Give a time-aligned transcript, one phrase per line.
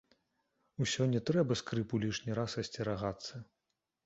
[0.85, 3.45] Усё не трэба скрыпу лішні раз асцерагацца.